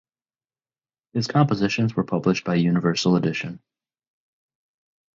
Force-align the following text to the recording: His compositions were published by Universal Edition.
His 1.13 1.27
compositions 1.27 1.95
were 1.95 2.03
published 2.03 2.43
by 2.43 2.55
Universal 2.55 3.17
Edition. 3.17 3.61